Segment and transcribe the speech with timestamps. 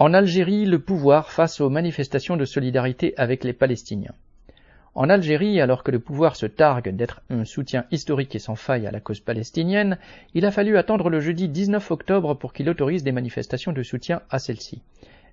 [0.00, 4.14] En Algérie, le pouvoir face aux manifestations de solidarité avec les Palestiniens.
[4.94, 8.86] En Algérie, alors que le pouvoir se targue d'être un soutien historique et sans faille
[8.86, 9.98] à la cause palestinienne,
[10.34, 14.22] il a fallu attendre le jeudi 19 octobre pour qu'il autorise des manifestations de soutien
[14.30, 14.82] à celle-ci.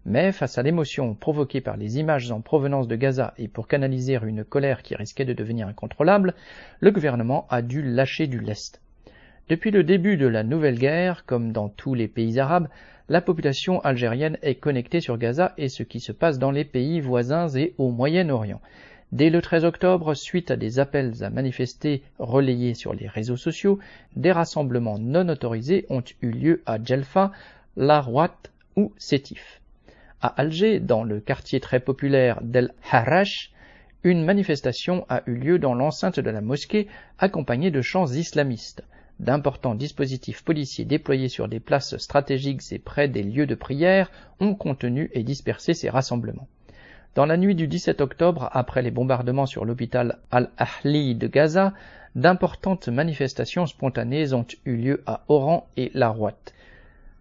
[0.03, 4.17] Mais face à l'émotion provoquée par les images en provenance de Gaza et pour canaliser
[4.23, 6.33] une colère qui risquait de devenir incontrôlable,
[6.79, 8.81] le gouvernement a dû lâcher du lest.
[9.47, 12.67] Depuis le début de la nouvelle guerre, comme dans tous les pays arabes,
[13.09, 16.99] la population algérienne est connectée sur Gaza et ce qui se passe dans les pays
[16.99, 18.59] voisins et au Moyen-Orient.
[19.11, 23.77] Dès le 13 octobre, suite à des appels à manifester relayés sur les réseaux sociaux,
[24.15, 27.31] des rassemblements non autorisés ont eu lieu à Djelfa,
[27.77, 28.35] Larouat
[28.75, 29.61] ou Sétif.
[30.21, 33.51] À Alger, dans le quartier très populaire d'El Harash,
[34.03, 36.87] une manifestation a eu lieu dans l'enceinte de la mosquée
[37.19, 38.83] accompagnée de chants islamistes.
[39.19, 44.55] D'importants dispositifs policiers déployés sur des places stratégiques et près des lieux de prière ont
[44.55, 46.47] contenu et dispersé ces rassemblements.
[47.15, 51.73] Dans la nuit du 17 octobre, après les bombardements sur l'hôpital Al-Ahli de Gaza,
[52.15, 56.37] d'importantes manifestations spontanées ont eu lieu à Oran et Larouat.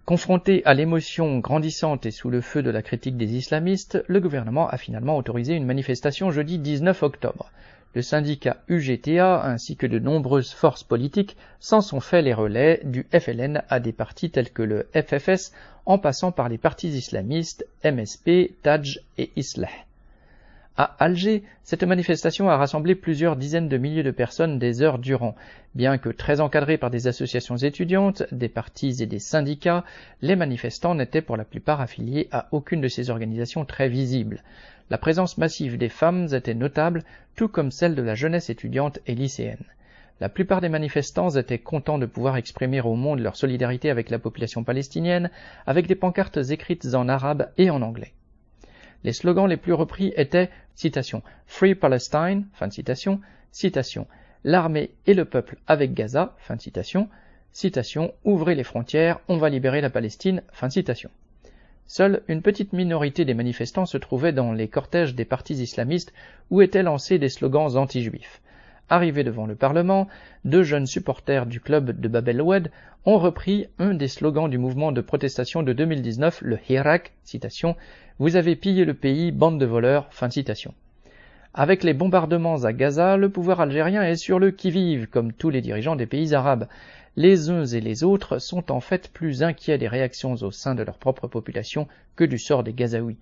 [0.05, 4.69] Confronté à l'émotion grandissante et sous le feu de la critique des islamistes, le gouvernement
[4.69, 7.53] a finalement autorisé une manifestation jeudi 19 octobre.
[7.95, 13.07] Le syndicat UGTA ainsi que de nombreuses forces politiques s'en sont fait les relais du
[13.13, 15.53] FLN à des partis tels que le FFS
[15.87, 19.69] en passant par les partis islamistes MSP, Taj et Islah.
[20.77, 25.37] À Alger, cette manifestation a rassemblé plusieurs dizaines de milliers de personnes des heures durant.
[25.77, 29.85] Bien que très encadrés par des associations étudiantes, des partis et des syndicats,
[30.21, 34.43] les manifestants n'étaient pour la plupart affiliés à aucune de ces organisations très visibles.
[34.91, 37.05] La présence massive des femmes était notable,
[37.37, 39.63] tout comme celle de la jeunesse étudiante et lycéenne.
[40.21, 44.19] La plupart des manifestants étaient contents de pouvoir exprimer au monde leur solidarité avec la
[44.19, 45.31] population palestinienne,
[45.67, 48.13] avec des pancartes écrites en arabe et en anglais.
[49.05, 50.51] Les slogans les plus repris étaient
[51.47, 54.07] Free Palestine, fin de citation,
[54.45, 57.09] L'armée et le peuple avec Gaza, fin de citation,
[57.53, 61.11] citation Ouvrez les frontières, on va libérer la Palestine, fin de citation.
[61.87, 66.15] Seule une petite minorité des manifestants se trouvait dans les cortèges des partis islamistes
[66.51, 68.41] où étaient lancés des slogans anti-juifs.
[68.91, 70.09] Arrivés devant le Parlement,
[70.45, 72.71] deux jeunes supporters du club de Bab el-Oued
[73.07, 77.77] ont repris un des slogans du mouvement de protestation de 2019, le Hirak, citation,
[78.19, 80.75] Vous avez pillé le pays, bande de voleurs, fin citation.
[81.55, 85.61] Avec les bombardements à Gaza, le pouvoir algérien est sur le qui-vive, comme tous les
[85.61, 86.67] dirigeants des pays arabes.
[87.17, 90.83] Les uns et les autres sont en fait plus inquiets des réactions au sein de
[90.83, 91.87] leur propre population
[92.17, 93.19] que du sort des Gazaouis.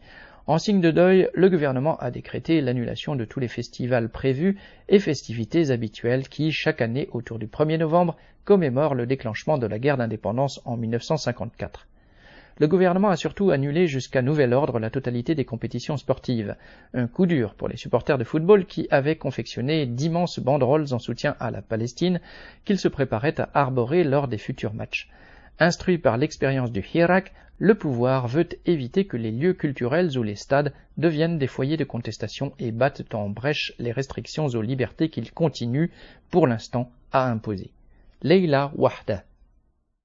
[0.49, 4.59] En signe de deuil, le gouvernement a décrété l'annulation de tous les festivals prévus
[4.89, 9.79] et festivités habituelles qui, chaque année autour du 1er novembre, commémorent le déclenchement de la
[9.79, 11.87] guerre d'indépendance en 1954.
[12.59, 16.57] Le gouvernement a surtout annulé jusqu'à nouvel ordre la totalité des compétitions sportives,
[16.93, 21.37] un coup dur pour les supporters de football qui avaient confectionné d'immenses banderoles en soutien
[21.39, 22.21] à la Palestine
[22.65, 25.09] qu'ils se préparaient à arborer lors des futurs matchs.
[25.59, 30.35] Instruit par l'expérience du Hirak, le pouvoir veut éviter que les lieux culturels ou les
[30.35, 35.31] stades deviennent des foyers de contestation et battent en brèche les restrictions aux libertés qu'il
[35.33, 35.93] continue,
[36.31, 37.71] pour l'instant, à imposer.
[38.23, 39.25] Leila Wahda